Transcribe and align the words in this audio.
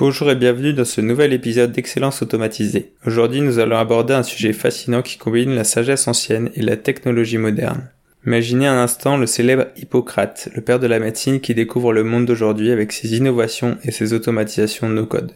Bonjour 0.00 0.30
et 0.30 0.34
bienvenue 0.34 0.72
dans 0.72 0.86
ce 0.86 1.02
nouvel 1.02 1.34
épisode 1.34 1.72
d'Excellence 1.72 2.22
automatisée. 2.22 2.94
Aujourd'hui 3.04 3.42
nous 3.42 3.58
allons 3.58 3.76
aborder 3.76 4.14
un 4.14 4.22
sujet 4.22 4.54
fascinant 4.54 5.02
qui 5.02 5.18
combine 5.18 5.54
la 5.54 5.62
sagesse 5.62 6.08
ancienne 6.08 6.48
et 6.54 6.62
la 6.62 6.78
technologie 6.78 7.36
moderne. 7.36 7.86
Imaginez 8.24 8.66
un 8.66 8.78
instant 8.78 9.18
le 9.18 9.26
célèbre 9.26 9.66
Hippocrate, 9.76 10.48
le 10.54 10.62
père 10.62 10.78
de 10.78 10.86
la 10.86 11.00
médecine 11.00 11.38
qui 11.38 11.54
découvre 11.54 11.92
le 11.92 12.02
monde 12.02 12.24
d'aujourd'hui 12.24 12.70
avec 12.70 12.92
ses 12.92 13.14
innovations 13.14 13.76
et 13.84 13.90
ses 13.90 14.14
automatisations 14.14 14.88
no-code. 14.88 15.32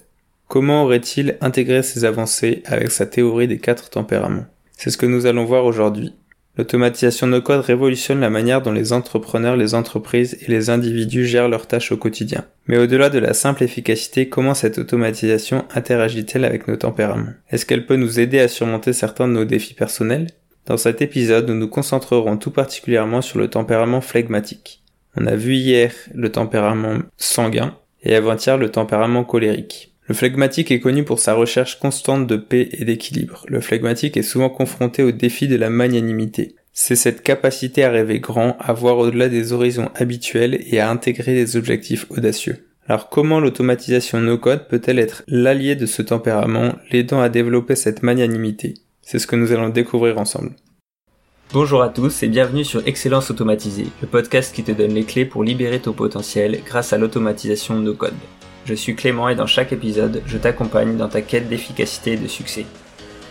Comment 0.48 0.84
aurait-il 0.84 1.36
intégré 1.42 1.82
ces 1.82 2.06
avancées 2.06 2.62
avec 2.64 2.90
sa 2.90 3.04
théorie 3.04 3.48
des 3.48 3.58
quatre 3.58 3.90
tempéraments? 3.90 4.46
C'est 4.78 4.88
ce 4.88 4.96
que 4.96 5.04
nous 5.04 5.26
allons 5.26 5.44
voir 5.44 5.66
aujourd'hui. 5.66 6.14
L'automatisation 6.56 7.26
no-code 7.26 7.64
révolutionne 7.64 8.20
la 8.20 8.30
manière 8.30 8.62
dont 8.62 8.70
les 8.70 8.92
entrepreneurs, 8.92 9.56
les 9.56 9.74
entreprises 9.74 10.38
et 10.40 10.50
les 10.50 10.70
individus 10.70 11.26
gèrent 11.26 11.48
leurs 11.48 11.66
tâches 11.66 11.90
au 11.90 11.96
quotidien. 11.96 12.44
Mais 12.68 12.78
au-delà 12.78 13.10
de 13.10 13.18
la 13.18 13.34
simple 13.34 13.64
efficacité, 13.64 14.28
comment 14.28 14.54
cette 14.54 14.78
automatisation 14.78 15.64
interagit-elle 15.74 16.44
avec 16.44 16.68
nos 16.68 16.76
tempéraments? 16.76 17.32
Est-ce 17.50 17.66
qu'elle 17.66 17.86
peut 17.86 17.96
nous 17.96 18.20
aider 18.20 18.38
à 18.38 18.46
surmonter 18.46 18.92
certains 18.92 19.26
de 19.26 19.32
nos 19.32 19.44
défis 19.44 19.74
personnels? 19.74 20.28
Dans 20.66 20.76
cet 20.76 21.02
épisode, 21.02 21.48
nous 21.48 21.56
nous 21.56 21.68
concentrerons 21.68 22.36
tout 22.36 22.52
particulièrement 22.52 23.20
sur 23.20 23.38
le 23.38 23.48
tempérament 23.48 24.00
flegmatique. 24.00 24.82
On 25.16 25.26
a 25.26 25.34
vu 25.34 25.54
hier 25.54 25.92
le 26.14 26.30
tempérament 26.30 27.00
sanguin 27.16 27.76
et 28.02 28.14
avant-hier 28.14 28.58
le 28.58 28.70
tempérament 28.70 29.24
colérique. 29.24 29.93
Le 30.06 30.14
flegmatique 30.14 30.70
est 30.70 30.80
connu 30.80 31.02
pour 31.02 31.18
sa 31.18 31.32
recherche 31.32 31.78
constante 31.78 32.26
de 32.26 32.36
paix 32.36 32.68
et 32.72 32.84
d'équilibre. 32.84 33.46
Le 33.48 33.60
flegmatique 33.60 34.18
est 34.18 34.22
souvent 34.22 34.50
confronté 34.50 35.02
au 35.02 35.12
défi 35.12 35.48
de 35.48 35.56
la 35.56 35.70
magnanimité. 35.70 36.56
C'est 36.74 36.96
cette 36.96 37.22
capacité 37.22 37.84
à 37.84 37.90
rêver 37.90 38.20
grand, 38.20 38.58
à 38.60 38.74
voir 38.74 38.98
au-delà 38.98 39.30
des 39.30 39.54
horizons 39.54 39.90
habituels 39.94 40.60
et 40.66 40.78
à 40.78 40.90
intégrer 40.90 41.32
des 41.32 41.56
objectifs 41.56 42.04
audacieux. 42.10 42.68
Alors 42.86 43.08
comment 43.08 43.40
l'automatisation 43.40 44.20
no-code 44.20 44.68
peut-elle 44.68 44.98
être 44.98 45.22
l'allié 45.26 45.74
de 45.74 45.86
ce 45.86 46.02
tempérament, 46.02 46.74
l'aidant 46.90 47.22
à 47.22 47.30
développer 47.30 47.74
cette 47.74 48.02
magnanimité? 48.02 48.74
C'est 49.00 49.18
ce 49.18 49.26
que 49.26 49.36
nous 49.36 49.52
allons 49.52 49.70
découvrir 49.70 50.18
ensemble. 50.18 50.54
Bonjour 51.54 51.80
à 51.80 51.88
tous 51.88 52.22
et 52.22 52.28
bienvenue 52.28 52.64
sur 52.64 52.86
Excellence 52.86 53.30
Automatisée, 53.30 53.86
le 54.02 54.08
podcast 54.08 54.54
qui 54.54 54.64
te 54.64 54.72
donne 54.72 54.92
les 54.92 55.04
clés 55.04 55.24
pour 55.24 55.44
libérer 55.44 55.80
ton 55.80 55.92
potentiel 55.94 56.60
grâce 56.66 56.92
à 56.92 56.98
l'automatisation 56.98 57.78
no-code. 57.78 58.12
Je 58.66 58.72
suis 58.72 58.96
Clément 58.96 59.28
et 59.28 59.34
dans 59.34 59.46
chaque 59.46 59.74
épisode, 59.74 60.22
je 60.26 60.38
t'accompagne 60.38 60.96
dans 60.96 61.08
ta 61.08 61.20
quête 61.20 61.50
d'efficacité 61.50 62.12
et 62.12 62.16
de 62.16 62.26
succès. 62.26 62.64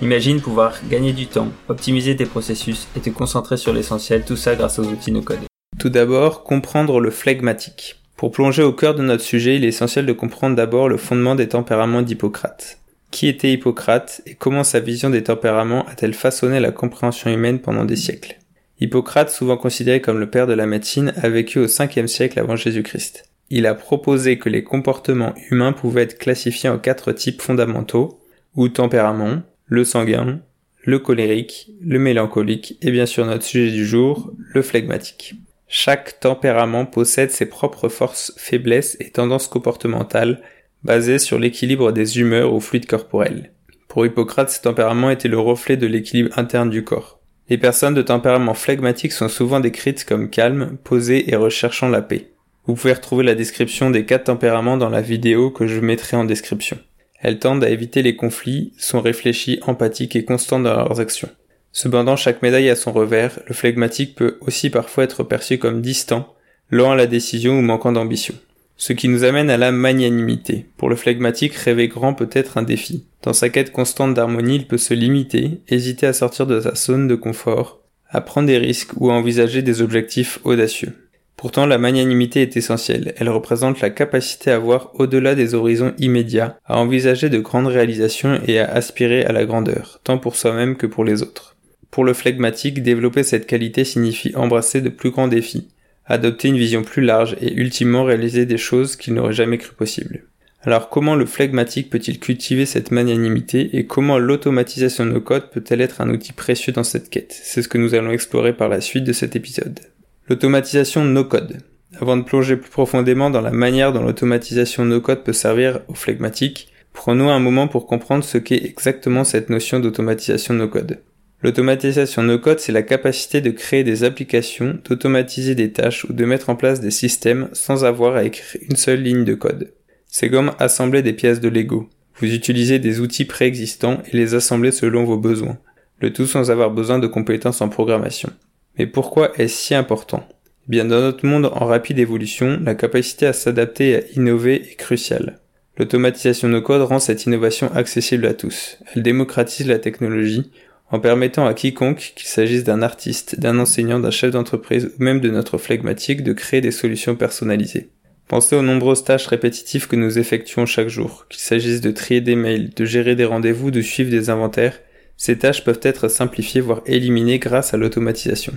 Imagine 0.04 0.42
pouvoir 0.42 0.76
gagner 0.92 1.12
du 1.12 1.26
temps, 1.26 1.48
optimiser 1.70 2.16
tes 2.16 2.28
processus 2.28 2.88
et 2.96 3.00
te 3.00 3.10
concentrer 3.10 3.58
sur 3.58 3.74
l'essentiel, 3.74 4.26
tout 4.26 4.36
ça 4.36 4.54
grâce 4.54 4.78
aux 4.78 4.84
outils 4.84 5.12
no-code. 5.12 5.40
Tout 5.80 5.90
d'abord, 5.90 6.44
comprendre 6.44 7.00
le 7.00 7.10
flegmatique. 7.10 7.96
Pour 8.16 8.32
plonger 8.32 8.62
au 8.62 8.74
cœur 8.74 8.94
de 8.94 9.02
notre 9.02 9.24
sujet, 9.24 9.56
il 9.56 9.66
est 9.66 9.70
essentiel 9.70 10.06
de 10.06 10.14
comprendre 10.14 10.56
d'abord 10.56 10.88
le 10.88 10.98
fondement 10.98 11.34
des 11.34 11.48
tempéraments 11.48 12.04
d'Hippocrate. 12.04 12.78
Qui 13.10 13.28
était 13.28 13.52
Hippocrate 13.52 14.22
et 14.28 14.36
comment 14.36 14.64
sa 14.64 14.80
vision 14.82 15.10
des 15.10 15.24
tempéraments 15.24 15.86
a-t-elle 15.88 16.14
façonné 16.14 16.60
la 16.60 16.72
compréhension 16.72 17.32
humaine 17.32 17.60
pendant 17.60 17.86
des 17.86 17.96
siècles? 17.96 18.38
Hippocrate, 18.80 19.32
souvent 19.32 19.58
considéré 19.58 20.00
comme 20.00 20.20
le 20.20 20.30
père 20.30 20.46
de 20.46 20.54
la 20.54 20.68
médecine, 20.68 21.12
a 21.18 21.30
vécu 21.30 21.58
au 21.58 21.66
5e 21.66 22.08
siècle 22.08 22.40
avant 22.40 22.56
Jésus-Christ 22.56 23.33
il 23.56 23.68
a 23.68 23.76
proposé 23.76 24.40
que 24.40 24.50
les 24.50 24.64
comportements 24.64 25.36
humains 25.52 25.74
pouvaient 25.74 26.02
être 26.02 26.18
classifiés 26.18 26.70
en 26.70 26.80
quatre 26.80 27.12
types 27.12 27.40
fondamentaux, 27.40 28.20
ou 28.56 28.68
tempérament, 28.68 29.44
le 29.68 29.84
sanguin, 29.84 30.42
le 30.84 30.98
colérique, 30.98 31.70
le 31.80 32.00
mélancolique 32.00 32.80
et 32.82 32.90
bien 32.90 33.06
sûr 33.06 33.28
notre 33.28 33.44
sujet 33.44 33.72
du 33.72 33.86
jour, 33.86 34.34
le 34.40 34.64
flegmatique. 34.64 35.36
Chaque 35.68 36.20
tempérament 36.20 36.88
possède 36.88 37.30
ses 37.30 37.46
propres 37.46 37.90
forces, 37.90 38.34
faiblesses 38.38 38.98
et 39.00 39.12
tendances 39.12 39.48
comportementales 39.48 40.42
basées 40.84 41.20
sur 41.20 41.38
l'équilibre 41.38 41.92
des 41.92 42.20
humeurs 42.20 42.56
ou 42.56 42.60
fluides 42.60 42.88
corporels. 42.88 43.52
Pour 43.88 44.04
Hippocrate, 44.04 44.50
ce 44.50 44.62
tempérament 44.62 45.12
était 45.12 45.28
le 45.28 45.38
reflet 45.38 45.78
de 45.78 45.86
l'équilibre 45.86 46.40
interne 46.40 46.72
du 46.72 46.84
corps. 46.84 47.20
Les 47.50 47.60
personnes 47.60 47.94
de 47.94 48.02
tempérament 48.02 48.56
flegmatique 48.56 49.12
sont 49.12 49.30
souvent 49.30 49.60
décrites 49.60 50.06
comme 50.06 50.32
calmes, 50.32 50.78
posées 50.84 51.32
et 51.32 51.36
recherchant 51.36 51.90
la 51.90 52.02
paix. 52.02 52.33
Vous 52.66 52.76
pouvez 52.76 52.94
retrouver 52.94 53.26
la 53.26 53.36
description 53.36 53.90
des 53.90 54.06
quatre 54.06 54.26
tempéraments 54.26 54.78
dans 54.78 54.90
la 54.90 55.02
vidéo 55.02 55.52
que 55.52 55.68
je 55.68 55.82
mettrai 55.82 56.16
en 56.16 56.24
description. 56.24 56.78
Elles 57.20 57.40
tendent 57.40 57.64
à 57.64 57.70
éviter 57.70 58.02
les 58.02 58.16
conflits, 58.16 58.74
sont 58.78 59.02
réfléchies, 59.02 59.60
empathiques 59.64 60.16
et 60.16 60.24
constantes 60.24 60.64
dans 60.64 60.76
leurs 60.76 61.00
actions. 61.00 61.30
Cependant, 61.74 62.16
chaque 62.16 62.42
médaille 62.42 62.70
a 62.70 62.76
son 62.76 62.94
revers, 62.94 63.40
le 63.48 63.54
flegmatique 63.54 64.16
peut 64.16 64.38
aussi 64.42 64.70
parfois 64.70 65.04
être 65.04 65.24
perçu 65.24 65.58
comme 65.58 65.82
distant, 65.82 66.34
lent 66.70 66.92
à 66.92 66.96
la 66.96 67.08
décision 67.08 67.60
ou 67.60 67.62
manquant 67.62 67.92
d'ambition. 67.92 68.36
Ce 68.78 68.94
qui 68.94 69.08
nous 69.08 69.24
amène 69.24 69.50
à 69.50 69.58
la 69.58 69.72
magnanimité. 69.72 70.66
Pour 70.78 70.90
le 70.90 70.96
flegmatique, 70.96 71.56
rêver 71.56 71.88
grand 71.88 72.14
peut 72.14 72.30
être 72.32 72.58
un 72.58 72.64
défi. 72.64 73.06
Dans 73.24 73.34
sa 73.34 73.50
quête 73.50 73.72
constante 73.72 74.14
d'harmonie, 74.14 74.56
il 74.56 74.68
peut 74.68 74.78
se 74.78 74.94
limiter, 74.94 75.62
hésiter 75.68 76.06
à 76.06 76.14
sortir 76.14 76.48
de 76.48 76.62
sa 76.62 76.76
zone 76.76 77.08
de 77.08 77.16
confort, 77.16 77.82
à 78.10 78.22
prendre 78.22 78.48
des 78.48 78.58
risques 78.58 78.92
ou 78.98 79.10
à 79.10 79.14
envisager 79.14 79.62
des 79.62 79.82
objectifs 79.82 80.40
audacieux. 80.44 81.03
Pourtant, 81.44 81.66
la 81.66 81.78
magnanimité 81.78 82.42
est 82.42 82.56
essentielle. 82.56 83.14
Elle 83.18 83.28
représente 83.28 83.82
la 83.82 83.90
capacité 83.90 84.50
à 84.50 84.58
voir 84.58 84.92
au-delà 84.94 85.36
des 85.36 85.56
horizons 85.56 85.94
immédiats, 85.98 86.58
à 86.66 86.80
envisager 86.80 87.28
de 87.28 87.38
grandes 87.38 87.68
réalisations 87.68 88.40
et 88.48 88.60
à 88.60 88.72
aspirer 88.72 89.26
à 89.26 89.34
la 89.34 89.44
grandeur, 89.44 90.00
tant 90.06 90.18
pour 90.18 90.38
soi-même 90.38 90.78
que 90.78 90.88
pour 90.88 91.04
les 91.04 91.22
autres. 91.22 91.58
Pour 91.92 92.06
le 92.06 92.14
flegmatique, 92.14 92.82
développer 92.82 93.24
cette 93.24 93.46
qualité 93.46 93.84
signifie 93.84 94.34
embrasser 94.38 94.80
de 94.80 94.88
plus 94.88 95.12
grands 95.12 95.28
défis, 95.28 95.68
adopter 96.06 96.48
une 96.48 96.58
vision 96.58 96.82
plus 96.82 97.04
large 97.04 97.36
et 97.42 97.52
ultimement 97.52 98.06
réaliser 98.06 98.46
des 98.46 98.58
choses 98.58 98.96
qu'il 98.96 99.14
n'aurait 99.14 99.34
jamais 99.34 99.58
cru 99.58 99.74
possibles. 99.74 100.24
Alors 100.62 100.88
comment 100.88 101.16
le 101.16 101.26
flegmatique 101.26 101.90
peut-il 101.90 102.22
cultiver 102.22 102.66
cette 102.66 102.92
magnanimité 102.92 103.70
et 103.74 103.86
comment 103.86 104.18
l'automatisation 104.18 105.06
de 105.06 105.12
nos 105.12 105.20
codes 105.20 105.50
peut-elle 105.50 105.82
être 105.82 106.00
un 106.00 106.10
outil 106.10 106.32
précieux 106.32 106.72
dans 106.72 106.86
cette 106.86 107.10
quête? 107.10 107.38
C'est 107.44 107.62
ce 107.62 107.68
que 107.68 107.78
nous 107.78 107.96
allons 107.96 108.12
explorer 108.12 108.54
par 108.54 108.70
la 108.70 108.80
suite 108.80 109.04
de 109.04 109.12
cet 109.12 109.36
épisode. 109.36 109.82
L'automatisation 110.30 111.04
no-code. 111.04 111.58
Avant 112.00 112.16
de 112.16 112.24
plonger 112.24 112.56
plus 112.56 112.70
profondément 112.70 113.30
dans 113.30 113.42
la 113.42 113.52
manière 113.52 113.92
dont 113.92 114.02
l'automatisation 114.02 114.86
no-code 114.86 115.22
peut 115.26 115.34
servir 115.34 115.82
aux 115.90 115.96
flegmatiques, 115.96 116.72
prenons 116.94 117.30
un 117.30 117.42
moment 117.42 117.68
pour 117.68 117.88
comprendre 117.88 118.24
ce 118.24 118.38
qu'est 118.38 118.64
exactement 118.64 119.26
cette 119.26 119.50
notion 119.50 119.82
d'automatisation 119.82 120.54
no-code. 120.54 121.00
L'automatisation 121.42 122.24
no-code, 122.24 122.62
c'est 122.62 122.72
la 122.72 122.84
capacité 122.84 123.42
de 123.42 123.50
créer 123.52 123.84
des 123.84 124.06
applications, 124.06 124.80
d'automatiser 124.86 125.56
des 125.56 125.74
tâches 125.74 126.06
ou 126.06 126.14
de 126.14 126.24
mettre 126.24 126.50
en 126.50 126.56
place 126.56 126.80
des 126.80 126.92
systèmes 126.92 127.50
sans 127.52 127.84
avoir 127.84 128.16
à 128.16 128.24
écrire 128.24 128.62
une 128.70 128.78
seule 128.78 129.02
ligne 129.02 129.26
de 129.26 129.34
code. 129.34 129.74
C'est 130.08 130.30
comme 130.30 130.54
assembler 130.58 131.02
des 131.02 131.12
pièces 131.12 131.42
de 131.42 131.50
Lego. 131.50 131.90
Vous 132.22 132.34
utilisez 132.34 132.80
des 132.80 133.02
outils 133.02 133.26
préexistants 133.26 134.02
et 134.10 134.16
les 134.16 134.36
assemblez 134.36 134.72
selon 134.72 135.04
vos 135.04 135.18
besoins, 135.18 135.58
le 136.00 136.14
tout 136.14 136.28
sans 136.28 136.50
avoir 136.50 136.72
besoin 136.72 137.00
de 137.00 137.08
compétences 137.08 137.60
en 137.60 137.68
programmation. 137.68 138.30
Mais 138.78 138.88
pourquoi 138.88 139.32
est-ce 139.38 139.56
si 139.56 139.76
important? 139.76 140.28
Eh 140.68 140.72
Bien 140.72 140.86
dans 140.86 141.02
notre 141.02 141.26
monde 141.26 141.46
en 141.46 141.66
rapide 141.66 142.00
évolution, 142.00 142.60
la 142.64 142.76
capacité 142.76 143.26
à 143.26 143.34
s'adapter 143.34 143.90
et 143.90 143.96
à 143.96 144.02
innover 144.16 144.56
est 144.56 144.76
cruciale. 144.76 145.40
L'automatisation 145.78 146.48
no 146.48 146.62
code 146.62 146.84
rend 146.84 147.00
cette 147.00 147.26
innovation 147.26 147.72
accessible 147.74 148.28
à 148.28 148.34
tous. 148.34 148.78
Elle 148.94 149.04
démocratise 149.04 149.68
la 149.68 149.80
technologie 149.80 150.52
en 150.92 151.00
permettant 151.00 151.48
à 151.48 151.56
quiconque, 151.56 152.14
qu'il 152.16 152.28
s'agisse 152.28 152.64
d'un 152.64 152.84
artiste, 152.84 153.40
d'un 153.40 153.58
enseignant, 153.58 154.00
d'un 154.00 154.12
chef 154.12 154.30
d'entreprise 154.30 154.92
ou 155.00 155.04
même 155.04 155.22
de 155.22 155.32
notre 155.32 155.58
flegmatique, 155.58 156.24
de 156.24 156.34
créer 156.34 156.62
des 156.62 156.70
solutions 156.70 157.16
personnalisées. 157.16 157.90
Pensez 158.28 158.56
aux 158.56 158.62
nombreuses 158.62 159.04
tâches 159.04 159.26
répétitives 159.26 159.88
que 159.88 159.96
nous 159.96 160.20
effectuons 160.20 160.68
chaque 160.68 160.90
jour, 160.90 161.26
qu'il 161.30 161.42
s'agisse 161.42 161.82
de 161.82 161.90
trier 161.92 162.22
des 162.22 162.36
mails, 162.36 162.72
de 162.76 162.86
gérer 162.86 163.16
des 163.16 163.26
rendez-vous, 163.26 163.72
de 163.72 163.82
suivre 163.82 164.12
des 164.12 164.30
inventaires, 164.30 164.80
ces 165.18 165.38
tâches 165.38 165.64
peuvent 165.64 165.80
être 165.84 166.08
simplifiées 166.08 166.62
voire 166.62 166.82
éliminées 166.86 167.40
grâce 167.40 167.74
à 167.74 167.78
l'automatisation. 167.78 168.54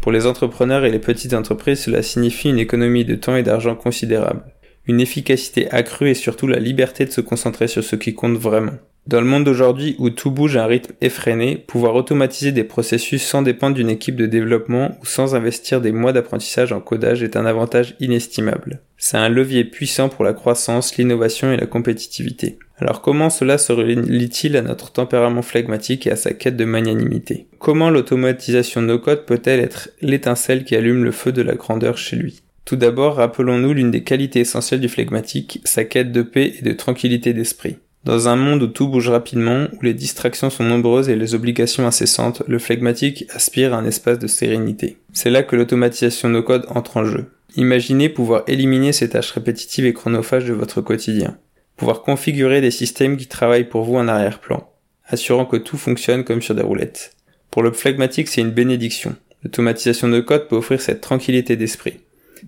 Pour 0.00 0.12
les 0.12 0.26
entrepreneurs 0.26 0.84
et 0.84 0.90
les 0.90 0.98
petites 0.98 1.34
entreprises, 1.34 1.80
cela 1.80 2.02
signifie 2.02 2.48
une 2.48 2.58
économie 2.58 3.04
de 3.04 3.16
temps 3.16 3.36
et 3.36 3.42
d'argent 3.42 3.74
considérable, 3.74 4.44
une 4.86 5.00
efficacité 5.00 5.68
accrue 5.70 6.10
et 6.10 6.14
surtout 6.14 6.46
la 6.46 6.60
liberté 6.60 7.04
de 7.04 7.10
se 7.10 7.20
concentrer 7.20 7.66
sur 7.66 7.82
ce 7.82 7.96
qui 7.96 8.14
compte 8.14 8.38
vraiment. 8.38 8.78
Dans 9.06 9.20
le 9.20 9.26
monde 9.26 9.44
d'aujourd'hui 9.44 9.94
où 9.98 10.10
tout 10.10 10.32
bouge 10.32 10.56
à 10.56 10.64
un 10.64 10.66
rythme 10.66 10.92
effréné, 11.00 11.56
pouvoir 11.56 11.94
automatiser 11.94 12.50
des 12.50 12.64
processus 12.64 13.22
sans 13.22 13.42
dépendre 13.42 13.76
d'une 13.76 13.88
équipe 13.88 14.16
de 14.16 14.26
développement 14.26 14.98
ou 15.00 15.06
sans 15.06 15.36
investir 15.36 15.80
des 15.80 15.92
mois 15.92 16.12
d'apprentissage 16.12 16.72
en 16.72 16.80
codage 16.80 17.22
est 17.22 17.36
un 17.36 17.46
avantage 17.46 17.94
inestimable. 18.00 18.80
C'est 18.96 19.16
un 19.16 19.28
levier 19.28 19.64
puissant 19.64 20.08
pour 20.08 20.24
la 20.24 20.32
croissance, 20.32 20.96
l'innovation 20.96 21.52
et 21.52 21.56
la 21.56 21.66
compétitivité. 21.66 22.58
Alors 22.78 23.00
comment 23.00 23.30
cela 23.30 23.56
se 23.56 23.72
relie-t-il 23.72 24.56
à 24.56 24.62
notre 24.62 24.92
tempérament 24.92 25.42
flegmatique 25.42 26.06
et 26.06 26.10
à 26.10 26.16
sa 26.16 26.34
quête 26.34 26.56
de 26.56 26.64
magnanimité? 26.64 27.46
Comment 27.58 27.88
l'automatisation 27.88 28.82
de 28.82 28.86
nos 28.86 28.98
codes 28.98 29.24
peut-elle 29.24 29.60
être 29.60 29.90
l'étincelle 30.02 30.64
qui 30.64 30.76
allume 30.76 31.04
le 31.04 31.12
feu 31.12 31.32
de 31.32 31.42
la 31.42 31.54
grandeur 31.54 31.96
chez 31.96 32.16
lui? 32.16 32.42
Tout 32.66 32.76
d'abord, 32.76 33.14
rappelons-nous 33.14 33.72
l'une 33.72 33.90
des 33.90 34.02
qualités 34.02 34.40
essentielles 34.40 34.80
du 34.80 34.88
flegmatique, 34.88 35.60
sa 35.64 35.84
quête 35.84 36.12
de 36.12 36.22
paix 36.22 36.52
et 36.58 36.62
de 36.62 36.72
tranquillité 36.72 37.32
d'esprit. 37.32 37.76
Dans 38.04 38.28
un 38.28 38.36
monde 38.36 38.62
où 38.62 38.66
tout 38.66 38.88
bouge 38.88 39.08
rapidement, 39.08 39.66
où 39.72 39.82
les 39.82 39.94
distractions 39.94 40.50
sont 40.50 40.64
nombreuses 40.64 41.08
et 41.08 41.16
les 41.16 41.34
obligations 41.34 41.86
incessantes, 41.86 42.42
le 42.46 42.58
flegmatique 42.58 43.24
aspire 43.30 43.72
à 43.72 43.78
un 43.78 43.84
espace 43.84 44.18
de 44.18 44.26
sérénité. 44.26 44.98
C'est 45.12 45.30
là 45.30 45.42
que 45.42 45.56
l'automatisation 45.56 46.28
no 46.28 46.42
code 46.42 46.66
entre 46.68 46.98
en 46.98 47.04
jeu. 47.04 47.26
Imaginez 47.56 48.08
pouvoir 48.08 48.44
éliminer 48.46 48.92
ces 48.92 49.08
tâches 49.08 49.32
répétitives 49.32 49.86
et 49.86 49.92
chronophages 49.92 50.44
de 50.44 50.52
votre 50.52 50.82
quotidien. 50.82 51.38
Pouvoir 51.76 52.02
configurer 52.02 52.60
des 52.60 52.70
systèmes 52.70 53.16
qui 53.16 53.26
travaillent 53.26 53.68
pour 53.68 53.84
vous 53.84 53.96
en 53.96 54.08
arrière-plan, 54.08 54.68
assurant 55.06 55.46
que 55.46 55.56
tout 55.56 55.76
fonctionne 55.76 56.24
comme 56.24 56.42
sur 56.42 56.54
des 56.54 56.62
roulettes. 56.62 57.12
Pour 57.50 57.62
le 57.62 57.72
flegmatique, 57.72 58.28
c'est 58.28 58.40
une 58.40 58.50
bénédiction. 58.50 59.16
L'automatisation 59.42 60.08
de 60.08 60.20
code 60.20 60.48
peut 60.48 60.56
offrir 60.56 60.80
cette 60.80 61.00
tranquillité 61.00 61.56
d'esprit. 61.56 62.00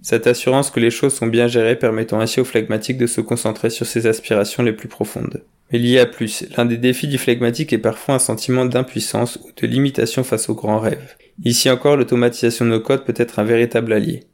Cette 0.03 0.27
assurance 0.27 0.71
que 0.71 0.81
les 0.81 0.91
choses 0.91 1.15
sont 1.15 1.27
bien 1.27 1.49
gérées 1.49 1.77
permettant 1.77 2.21
ainsi 2.21 2.41
au 2.41 2.45
flegmatique 2.45 2.99
de 2.99 3.07
se 3.07 3.21
concentrer 3.21 3.71
sur 3.71 3.87
ses 3.87 4.07
aspirations 4.07 4.63
les 4.63 4.73
plus 4.73 4.89
profondes. 4.89 5.43
Mais 5.71 5.79
il 5.79 5.87
y 5.87 5.99
a 5.99 6.07
plus. 6.07 6.45
L'un 6.57 6.65
des 6.65 6.77
défis 6.77 7.09
du 7.09 7.19
flegmatique 7.19 7.73
est 7.73 7.79
parfois 7.79 8.17
un 8.17 8.19
sentiment 8.19 8.65
d'impuissance 8.65 9.37
ou 9.37 9.51
de 9.55 9.67
limitation 9.67 10.25
face 10.25 10.49
aux 10.49 10.55
grands 10.55 10.81
rêves. 10.81 11.17
Ici 11.45 11.71
encore, 11.71 11.97
l'automatisation 11.97 12.67
de 12.67 12.79
code 12.79 13.05
peut 13.05 13.15
être 13.17 13.39
un 13.39 13.45
véritable 13.45 13.93
allié. 13.93 14.25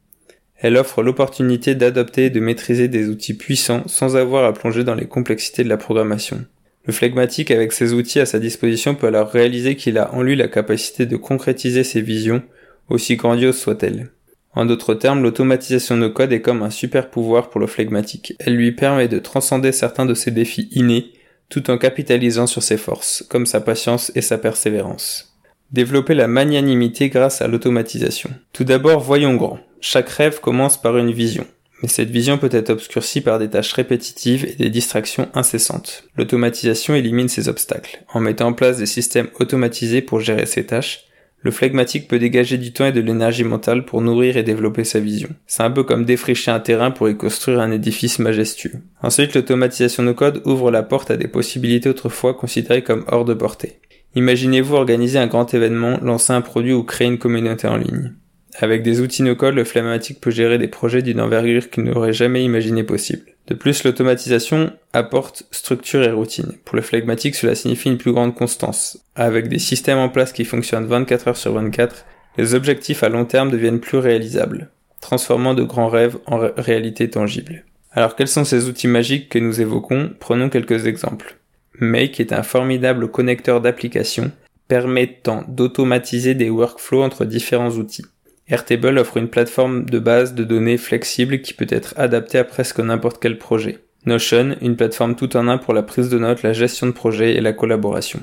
Elle 0.57 0.77
offre 0.77 1.03
l'opportunité 1.03 1.75
d'adopter 1.75 2.25
et 2.25 2.29
de 2.29 2.39
maîtriser 2.39 2.87
des 2.87 3.07
outils 3.09 3.33
puissants 3.33 3.83
sans 3.87 4.15
avoir 4.15 4.45
à 4.45 4.53
plonger 4.53 4.83
dans 4.83 4.95
les 4.95 5.07
complexités 5.07 5.63
de 5.63 5.69
la 5.69 5.77
programmation. 5.77 6.45
Le 6.85 6.93
flegmatique 6.93 7.51
avec 7.51 7.73
ses 7.73 7.93
outils 7.93 8.19
à 8.19 8.25
sa 8.25 8.39
disposition 8.39 8.95
peut 8.95 9.07
alors 9.07 9.29
réaliser 9.29 9.75
qu'il 9.75 9.97
a 9.97 10.13
en 10.13 10.21
lui 10.21 10.35
la 10.35 10.47
capacité 10.47 11.05
de 11.05 11.17
concrétiser 11.17 11.83
ses 11.83 12.01
visions, 12.01 12.43
aussi 12.89 13.15
grandioses 13.15 13.57
soient-elles. 13.57 14.11
En 14.53 14.65
d'autres 14.65 14.93
termes, 14.93 15.21
l'automatisation 15.21 15.97
de 15.97 16.07
code 16.07 16.31
est 16.31 16.41
comme 16.41 16.63
un 16.63 16.69
super 16.69 17.09
pouvoir 17.09 17.49
pour 17.49 17.59
le 17.59 17.67
flegmatique. 17.67 18.35
Elle 18.39 18.55
lui 18.55 18.71
permet 18.71 19.09
de 19.09 19.19
transcender 19.19 19.71
certains 19.71 20.05
de 20.05 20.13
ses 20.13 20.31
défis 20.31 20.69
innés 20.71 21.11
tout 21.49 21.69
en 21.69 21.77
capitalisant 21.77 22.47
sur 22.47 22.63
ses 22.63 22.77
forces, 22.77 23.23
comme 23.29 23.45
sa 23.45 23.61
patience 23.61 24.11
et 24.15 24.21
sa 24.21 24.37
persévérance. 24.37 25.35
Développer 25.71 26.13
la 26.13 26.27
magnanimité 26.27 27.09
grâce 27.09 27.41
à 27.41 27.47
l'automatisation. 27.47 28.29
Tout 28.53 28.63
d'abord, 28.63 29.01
voyons 29.01 29.35
grand. 29.35 29.59
Chaque 29.87 30.09
rêve 30.09 30.39
commence 30.39 30.81
par 30.81 30.97
une 30.97 31.11
vision. 31.11 31.45
Mais 31.83 31.89
cette 31.89 32.09
vision 32.09 32.39
peut 32.39 32.49
être 32.51 32.71
obscurcie 32.71 33.21
par 33.21 33.37
des 33.37 33.51
tâches 33.51 33.73
répétitives 33.73 34.43
et 34.43 34.55
des 34.55 34.71
distractions 34.71 35.29
incessantes. 35.35 36.05
L'automatisation 36.17 36.95
élimine 36.95 37.29
ces 37.29 37.49
obstacles. 37.49 38.03
En 38.11 38.19
mettant 38.19 38.47
en 38.47 38.53
place 38.53 38.79
des 38.79 38.87
systèmes 38.87 39.29
automatisés 39.39 40.01
pour 40.01 40.21
gérer 40.21 40.47
ces 40.47 40.65
tâches, 40.65 41.03
le 41.43 41.51
flegmatique 41.51 42.07
peut 42.07 42.17
dégager 42.17 42.57
du 42.57 42.73
temps 42.73 42.87
et 42.87 42.93
de 42.93 42.99
l'énergie 42.99 43.43
mentale 43.43 43.85
pour 43.85 44.01
nourrir 44.01 44.37
et 44.37 44.43
développer 44.43 44.85
sa 44.85 44.99
vision. 44.99 45.29
C'est 45.45 45.61
un 45.61 45.69
peu 45.69 45.83
comme 45.83 46.03
défricher 46.03 46.49
un 46.49 46.59
terrain 46.59 46.89
pour 46.89 47.07
y 47.07 47.15
construire 47.15 47.59
un 47.59 47.71
édifice 47.71 48.17
majestueux. 48.17 48.81
Ensuite, 49.03 49.35
l'automatisation 49.35 50.01
de 50.01 50.13
code 50.13 50.41
ouvre 50.45 50.71
la 50.71 50.81
porte 50.81 51.11
à 51.11 51.17
des 51.17 51.27
possibilités 51.27 51.89
autrefois 51.89 52.33
considérées 52.33 52.81
comme 52.81 53.05
hors 53.09 53.23
de 53.23 53.35
portée. 53.35 53.77
Imaginez-vous 54.15 54.73
organiser 54.73 55.19
un 55.19 55.27
grand 55.27 55.53
événement, 55.53 55.99
lancer 56.01 56.33
un 56.33 56.41
produit 56.41 56.73
ou 56.73 56.81
créer 56.81 57.07
une 57.07 57.19
communauté 57.19 57.67
en 57.67 57.77
ligne. 57.77 58.15
Avec 58.59 58.83
des 58.83 59.01
outils 59.01 59.23
no-code, 59.23 59.55
le 59.55 59.63
flegmatique 59.63 60.21
peut 60.21 60.31
gérer 60.31 60.57
des 60.57 60.67
projets 60.67 61.01
d'une 61.01 61.19
envergure 61.19 61.69
qu'il 61.69 61.83
n'aurait 61.83 62.13
jamais 62.13 62.43
imaginé 62.43 62.83
possible. 62.83 63.23
De 63.47 63.53
plus, 63.53 63.83
l'automatisation 63.83 64.71
apporte 64.93 65.43
structure 65.51 66.03
et 66.03 66.11
routine. 66.11 66.53
Pour 66.63 66.75
le 66.75 66.81
flegmatique, 66.81 67.35
cela 67.35 67.53
signifie 67.53 67.89
une 67.89 67.97
plus 67.97 68.13
grande 68.13 68.33
constance. 68.33 68.99
Avec 69.15 69.49
des 69.49 69.59
systèmes 69.59 69.97
en 69.97 70.09
place 70.09 70.31
qui 70.31 70.45
fonctionnent 70.45 70.85
24 70.85 71.27
heures 71.27 71.37
sur 71.37 71.53
24, 71.53 72.05
les 72.37 72.53
objectifs 72.53 73.03
à 73.03 73.09
long 73.09 73.25
terme 73.25 73.51
deviennent 73.51 73.79
plus 73.79 73.97
réalisables, 73.97 74.69
transformant 75.01 75.53
de 75.53 75.63
grands 75.63 75.89
rêves 75.89 76.17
en 76.25 76.37
réalité 76.57 77.09
tangible. 77.09 77.65
Alors 77.91 78.15
quels 78.15 78.27
sont 78.27 78.45
ces 78.45 78.67
outils 78.67 78.87
magiques 78.87 79.29
que 79.29 79.39
nous 79.39 79.61
évoquons? 79.61 80.11
Prenons 80.19 80.49
quelques 80.49 80.85
exemples. 80.87 81.37
Make 81.79 82.19
est 82.19 82.33
un 82.33 82.43
formidable 82.43 83.09
connecteur 83.09 83.61
d'applications 83.61 84.31
permettant 84.67 85.43
d'automatiser 85.47 86.33
des 86.33 86.49
workflows 86.49 87.03
entre 87.03 87.25
différents 87.25 87.71
outils. 87.71 88.05
Airtable 88.47 88.99
offre 88.99 89.17
une 89.17 89.29
plateforme 89.29 89.85
de 89.85 89.97
base 89.97 90.35
de 90.35 90.43
données 90.43 90.77
flexible 90.77 91.41
qui 91.41 91.53
peut 91.53 91.67
être 91.69 91.95
adaptée 91.97 92.37
à 92.37 92.43
presque 92.43 92.79
n'importe 92.79 93.19
quel 93.19 93.39
projet. 93.39 93.79
Notion, 94.05 94.55
une 94.61 94.75
plateforme 94.75 95.15
tout 95.15 95.35
en 95.35 95.47
un 95.47 95.57
pour 95.57 95.73
la 95.73 95.81
prise 95.81 96.09
de 96.09 96.19
notes, 96.19 96.43
la 96.43 96.53
gestion 96.53 96.85
de 96.85 96.91
projet 96.91 97.33
et 97.33 97.41
la 97.41 97.53
collaboration. 97.53 98.19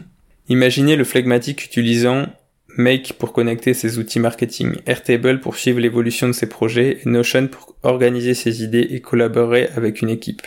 Imaginez 0.48 0.94
le 0.94 1.04
flegmatique 1.04 1.64
utilisant 1.64 2.26
Make 2.76 3.14
pour 3.14 3.32
connecter 3.32 3.74
ses 3.74 3.98
outils 3.98 4.20
marketing, 4.20 4.76
Airtable 4.86 5.40
pour 5.40 5.56
suivre 5.56 5.80
l'évolution 5.80 6.28
de 6.28 6.32
ses 6.32 6.48
projets 6.48 6.98
et 7.04 7.08
Notion 7.08 7.48
pour 7.48 7.74
organiser 7.82 8.34
ses 8.34 8.62
idées 8.62 8.86
et 8.90 9.00
collaborer 9.00 9.68
avec 9.76 10.02
une 10.02 10.08
équipe. 10.08 10.42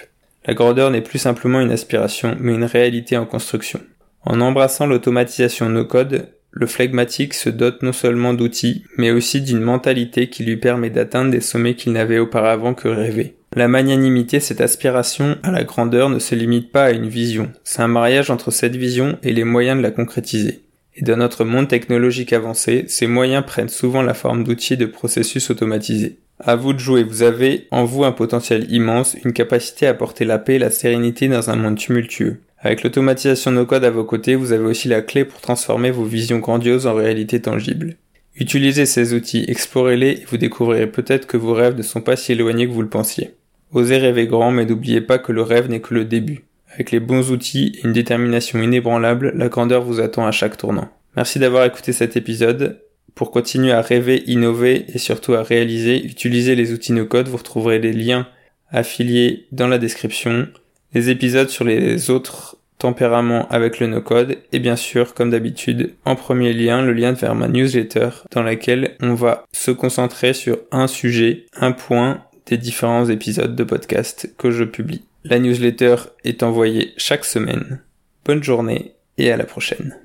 La 0.45 0.53
grandeur 0.53 0.89
n'est 0.89 1.01
plus 1.01 1.19
simplement 1.19 1.59
une 1.59 1.71
aspiration, 1.71 2.37
mais 2.39 2.53
une 2.53 2.63
réalité 2.63 3.17
en 3.17 3.25
construction. 3.25 3.81
En 4.21 4.41
embrassant 4.41 4.87
l'automatisation 4.87 5.69
no-code, 5.69 6.29
le 6.55 6.67
flegmatique 6.67 7.33
se 7.33 7.49
dote 7.49 7.83
non 7.83 7.91
seulement 7.91 8.33
d'outils, 8.33 8.85
mais 8.97 9.11
aussi 9.11 9.41
d'une 9.41 9.59
mentalité 9.59 10.29
qui 10.29 10.45
lui 10.45 10.55
permet 10.55 10.89
d'atteindre 10.89 11.29
des 11.29 11.41
sommets 11.41 11.75
qu'il 11.75 11.91
n'avait 11.91 12.17
auparavant 12.17 12.73
que 12.73 12.87
rêvé. 12.87 13.35
La 13.55 13.67
magnanimité, 13.67 14.39
cette 14.39 14.61
aspiration 14.61 15.37
à 15.43 15.51
la 15.51 15.65
grandeur 15.65 16.09
ne 16.09 16.19
se 16.19 16.33
limite 16.33 16.71
pas 16.71 16.85
à 16.85 16.91
une 16.91 17.09
vision, 17.09 17.51
c'est 17.65 17.81
un 17.81 17.87
mariage 17.87 18.31
entre 18.31 18.51
cette 18.51 18.77
vision 18.77 19.19
et 19.21 19.33
les 19.33 19.43
moyens 19.43 19.77
de 19.77 19.83
la 19.83 19.91
concrétiser. 19.91 20.64
Et 20.95 21.03
dans 21.03 21.17
notre 21.17 21.43
monde 21.43 21.67
technologique 21.67 22.33
avancé, 22.33 22.85
ces 22.87 23.07
moyens 23.07 23.45
prennent 23.45 23.69
souvent 23.69 24.01
la 24.01 24.13
forme 24.13 24.43
d'outils 24.43 24.77
de 24.77 24.85
processus 24.85 25.49
automatisés. 25.49 26.17
À 26.39 26.55
vous 26.55 26.73
de 26.73 26.79
jouer, 26.79 27.03
vous 27.03 27.23
avez 27.23 27.67
en 27.71 27.85
vous 27.85 28.03
un 28.03 28.11
potentiel 28.11 28.71
immense, 28.71 29.15
une 29.23 29.33
capacité 29.33 29.87
à 29.87 29.91
apporter 29.91 30.25
la 30.25 30.37
paix 30.37 30.55
et 30.55 30.59
la 30.59 30.71
sérénité 30.71 31.27
dans 31.27 31.49
un 31.49 31.55
monde 31.55 31.77
tumultueux. 31.77 32.41
Avec 32.59 32.83
l'automatisation 32.83 33.51
no 33.51 33.65
code 33.65 33.83
à 33.83 33.91
vos 33.91 34.05
côtés, 34.05 34.35
vous 34.35 34.51
avez 34.51 34.65
aussi 34.65 34.87
la 34.87 35.01
clé 35.01 35.23
pour 35.23 35.41
transformer 35.41 35.91
vos 35.91 36.03
visions 36.03 36.39
grandioses 36.39 36.87
en 36.87 36.93
réalité 36.93 37.41
tangible. 37.41 37.95
Utilisez 38.35 38.85
ces 38.85 39.13
outils, 39.13 39.45
explorez-les 39.47 40.09
et 40.09 40.25
vous 40.29 40.37
découvrirez 40.37 40.87
peut-être 40.87 41.27
que 41.27 41.37
vos 41.37 41.53
rêves 41.53 41.77
ne 41.77 41.83
sont 41.83 42.01
pas 42.01 42.15
si 42.15 42.33
éloignés 42.33 42.67
que 42.67 42.73
vous 42.73 42.81
le 42.81 42.89
pensiez. 42.89 43.31
Osez 43.71 43.97
rêver 43.97 44.27
grand, 44.27 44.51
mais 44.51 44.65
n'oubliez 44.65 45.01
pas 45.01 45.19
que 45.19 45.31
le 45.31 45.41
rêve 45.41 45.69
n'est 45.69 45.79
que 45.79 45.93
le 45.93 46.05
début. 46.05 46.43
Avec 46.75 46.91
les 46.91 46.99
bons 46.99 47.31
outils 47.31 47.73
et 47.77 47.85
une 47.85 47.93
détermination 47.93 48.61
inébranlable, 48.61 49.31
la 49.35 49.49
grandeur 49.49 49.81
vous 49.81 49.99
attend 49.99 50.27
à 50.27 50.31
chaque 50.31 50.57
tournant. 50.57 50.89
Merci 51.15 51.39
d'avoir 51.39 51.65
écouté 51.65 51.93
cet 51.93 52.17
épisode. 52.17 52.81
Pour 53.15 53.31
continuer 53.31 53.71
à 53.71 53.81
rêver, 53.81 54.23
innover 54.27 54.85
et 54.93 54.97
surtout 54.97 55.33
à 55.33 55.43
réaliser, 55.43 56.03
utilisez 56.05 56.53
les 56.55 56.73
outils 56.73 56.91
no 56.91 57.05
code, 57.05 57.29
vous 57.29 57.37
retrouverez 57.37 57.79
les 57.79 57.93
liens 57.93 58.27
affiliés 58.71 59.47
dans 59.53 59.67
la 59.67 59.77
description 59.77 60.47
les 60.95 61.09
épisodes 61.09 61.49
sur 61.49 61.65
les 61.65 62.09
autres 62.09 62.57
tempéraments 62.77 63.47
avec 63.49 63.79
le 63.79 63.87
no-code 63.87 64.37
et 64.51 64.59
bien 64.59 64.77
sûr, 64.77 65.13
comme 65.13 65.29
d'habitude, 65.29 65.93
en 66.05 66.15
premier 66.15 66.53
lien, 66.53 66.81
le 66.81 66.93
lien 66.93 67.11
vers 67.11 67.35
ma 67.35 67.47
newsletter 67.47 68.09
dans 68.31 68.43
laquelle 68.43 68.95
on 69.01 69.13
va 69.13 69.45
se 69.51 69.71
concentrer 69.71 70.33
sur 70.33 70.57
un 70.71 70.87
sujet, 70.87 71.45
un 71.55 71.73
point 71.73 72.23
des 72.47 72.57
différents 72.57 73.09
épisodes 73.09 73.55
de 73.55 73.63
podcast 73.63 74.33
que 74.37 74.51
je 74.51 74.63
publie. 74.63 75.03
La 75.27 75.39
newsletter 75.39 75.95
est 76.23 76.43
envoyée 76.43 76.93
chaque 76.97 77.25
semaine. 77.25 77.81
Bonne 78.25 78.43
journée 78.43 78.93
et 79.17 79.31
à 79.31 79.37
la 79.37 79.45
prochaine. 79.45 79.97